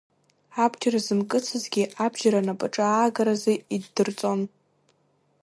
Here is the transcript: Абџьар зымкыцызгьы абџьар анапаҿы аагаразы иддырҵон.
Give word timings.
Абџьар 0.63 0.95
зымкыцызгьы 1.05 1.83
абџьар 2.05 2.33
анапаҿы 2.39 2.83
аагаразы 2.87 3.53
иддырҵон. 3.75 4.41